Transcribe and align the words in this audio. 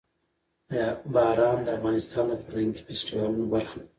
باران 1.13 1.57
د 1.63 1.67
افغانستان 1.77 2.25
د 2.29 2.33
فرهنګي 2.45 2.81
فستیوالونو 2.87 3.45
برخه 3.53 3.75
ده. 3.81 3.87